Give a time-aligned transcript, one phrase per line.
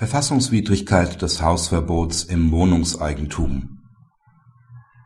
[0.00, 3.80] Verfassungswidrigkeit des Hausverbots im Wohnungseigentum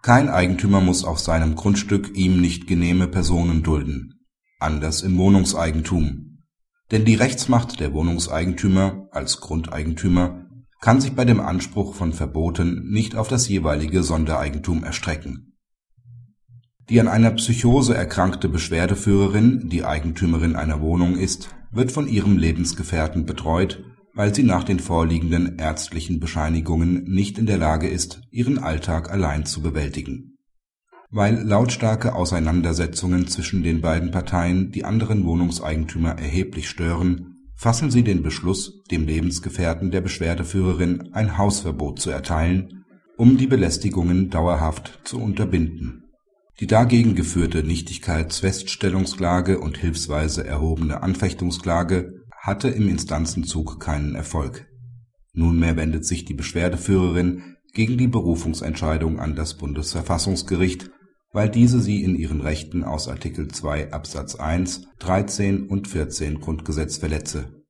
[0.02, 4.24] Kein Eigentümer muss auf seinem Grundstück ihm nicht genehme Personen dulden,
[4.60, 6.44] anders im Wohnungseigentum.
[6.92, 10.46] Denn die Rechtsmacht der Wohnungseigentümer als Grundeigentümer
[10.80, 15.56] kann sich bei dem Anspruch von Verboten nicht auf das jeweilige Sondereigentum erstrecken.
[16.88, 23.27] Die an einer Psychose erkrankte Beschwerdeführerin, die Eigentümerin einer Wohnung ist, wird von ihrem Lebensgefährten
[23.27, 23.83] betreut
[24.15, 29.45] weil sie nach den vorliegenden ärztlichen Bescheinigungen nicht in der Lage ist, ihren Alltag allein
[29.45, 30.38] zu bewältigen.
[31.10, 38.23] Weil lautstarke Auseinandersetzungen zwischen den beiden Parteien die anderen Wohnungseigentümer erheblich stören, fassen sie den
[38.23, 42.84] Beschluss, dem Lebensgefährten der Beschwerdeführerin ein Hausverbot zu erteilen,
[43.16, 46.04] um die Belästigungen dauerhaft zu unterbinden.
[46.60, 54.66] Die dagegen geführte Nichtigkeitsfeststellungsklage und hilfsweise erhobene Anfechtungsklage hatte im Instanzenzug keinen Erfolg.
[55.32, 60.90] Nunmehr wendet sich die Beschwerdeführerin gegen die Berufungsentscheidung an das Bundesverfassungsgericht,
[61.32, 66.98] weil diese sie in ihren Rechten aus Artikel 2 Absatz 1, 13 und 14 Grundgesetz
[66.98, 67.62] verletze.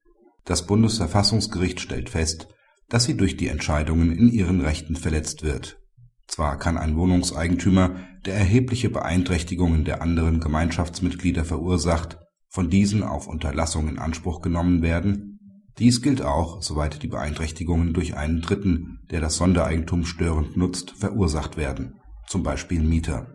[0.44, 2.48] Das Bundesverfassungsgericht stellt fest,
[2.88, 5.78] dass sie durch die Entscheidungen in ihren Rechten verletzt wird.
[6.26, 7.94] Zwar kann ein Wohnungseigentümer,
[8.26, 12.18] der erhebliche Beeinträchtigungen der anderen Gemeinschaftsmitglieder verursacht
[12.54, 15.40] von diesen auf Unterlassung in Anspruch genommen werden,
[15.76, 21.56] dies gilt auch, soweit die Beeinträchtigungen durch einen Dritten, der das Sondereigentum störend nutzt, verursacht
[21.56, 21.94] werden
[22.28, 23.26] zum Beispiel Mieter).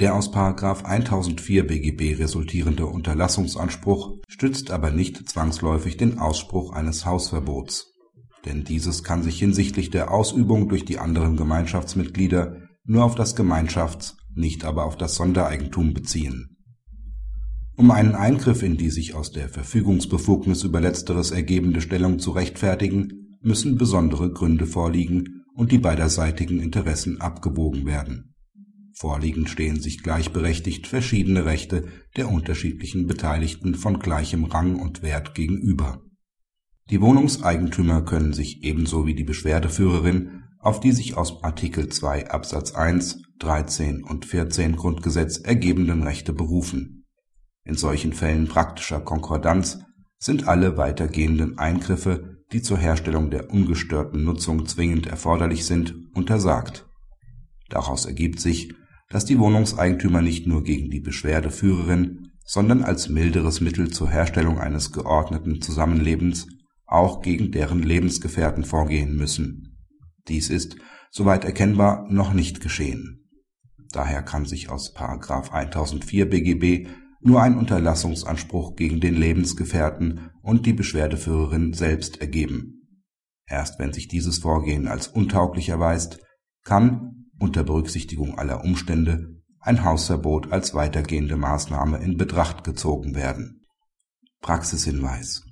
[0.00, 0.30] Der aus§
[0.84, 7.94] 1004 BGB resultierende Unterlassungsanspruch stützt aber nicht zwangsläufig den Ausspruch eines Hausverbots,
[8.44, 14.18] denn dieses kann sich hinsichtlich der Ausübung durch die anderen Gemeinschaftsmitglieder nur auf das Gemeinschafts
[14.34, 16.55] nicht aber auf das Sondereigentum beziehen
[17.76, 23.36] um einen Eingriff in die sich aus der Verfügungsbefugnis über letzteres ergebende Stellung zu rechtfertigen,
[23.42, 28.34] müssen besondere Gründe vorliegen und die beiderseitigen Interessen abgewogen werden.
[28.94, 31.84] Vorliegend stehen sich gleichberechtigt verschiedene Rechte
[32.16, 36.00] der unterschiedlichen Beteiligten von gleichem Rang und Wert gegenüber.
[36.88, 42.72] Die Wohnungseigentümer können sich ebenso wie die Beschwerdeführerin auf die sich aus Artikel 2 Absatz
[42.72, 47.05] 1, 13 und 14 Grundgesetz ergebenden Rechte berufen
[47.66, 49.80] in solchen Fällen praktischer Konkordanz
[50.18, 56.86] sind alle weitergehenden Eingriffe, die zur Herstellung der ungestörten Nutzung zwingend erforderlich sind, untersagt.
[57.68, 58.72] Daraus ergibt sich,
[59.10, 64.92] dass die Wohnungseigentümer nicht nur gegen die Beschwerdeführerin, sondern als milderes Mittel zur Herstellung eines
[64.92, 66.46] geordneten Zusammenlebens
[66.86, 69.76] auch gegen deren Lebensgefährten vorgehen müssen.
[70.28, 70.76] Dies ist,
[71.10, 73.28] soweit erkennbar, noch nicht geschehen.
[73.90, 74.94] Daher kann sich aus§
[75.50, 76.88] 1004 BGB
[77.20, 82.76] nur ein Unterlassungsanspruch gegen den Lebensgefährten und die Beschwerdeführerin selbst ergeben.
[83.48, 86.18] Erst wenn sich dieses Vorgehen als untauglich erweist,
[86.64, 93.66] kann, unter Berücksichtigung aller Umstände, ein Hausverbot als weitergehende Maßnahme in Betracht gezogen werden.
[94.40, 95.44] Praxishinweis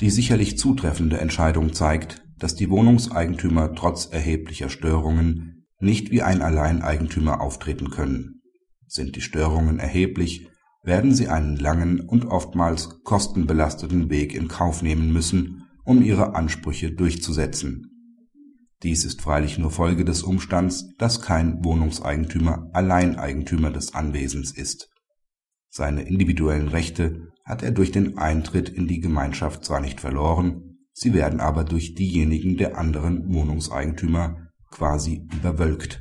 [0.00, 7.40] Die sicherlich zutreffende Entscheidung zeigt, dass die Wohnungseigentümer trotz erheblicher Störungen nicht wie ein Alleineigentümer
[7.40, 8.40] auftreten können.
[8.86, 10.48] Sind die Störungen erheblich,
[10.82, 16.92] werden sie einen langen und oftmals kostenbelasteten Weg in Kauf nehmen müssen, um ihre Ansprüche
[16.92, 17.86] durchzusetzen.
[18.82, 24.88] Dies ist freilich nur Folge des Umstands, dass kein Wohnungseigentümer Alleineigentümer des Anwesens ist.
[25.68, 31.12] Seine individuellen Rechte hat er durch den Eintritt in die Gemeinschaft zwar nicht verloren, sie
[31.12, 36.00] werden aber durch diejenigen der anderen Wohnungseigentümer quasi überwölkt